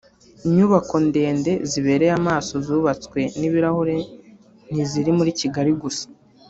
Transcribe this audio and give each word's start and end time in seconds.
Inyubako 0.47 0.95
ndende 1.07 1.51
zibereye 1.69 2.13
amaso 2.19 2.53
zubatswe 2.65 3.19
n’ibirahure 3.39 3.95
ntiziri 4.71 5.11
muri 5.17 5.31
Kigali 5.39 5.71
gusa 5.83 6.05